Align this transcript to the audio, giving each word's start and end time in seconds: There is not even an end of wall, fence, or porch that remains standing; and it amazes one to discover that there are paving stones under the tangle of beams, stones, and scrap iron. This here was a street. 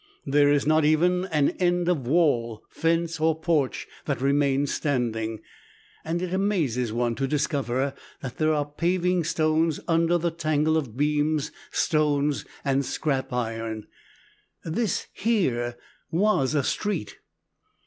There 0.25 0.51
is 0.51 0.65
not 0.65 0.83
even 0.83 1.25
an 1.25 1.51
end 1.59 1.87
of 1.87 2.07
wall, 2.07 2.63
fence, 2.71 3.19
or 3.19 3.39
porch 3.39 3.87
that 4.05 4.19
remains 4.19 4.73
standing; 4.73 5.41
and 6.03 6.23
it 6.23 6.33
amazes 6.33 6.91
one 6.91 7.13
to 7.13 7.27
discover 7.27 7.93
that 8.23 8.37
there 8.39 8.51
are 8.51 8.65
paving 8.65 9.23
stones 9.23 9.79
under 9.87 10.17
the 10.17 10.31
tangle 10.31 10.75
of 10.75 10.97
beams, 10.97 11.51
stones, 11.69 12.45
and 12.65 12.83
scrap 12.83 13.31
iron. 13.31 13.85
This 14.65 15.05
here 15.13 15.77
was 16.09 16.55
a 16.55 16.63
street. 16.63 17.19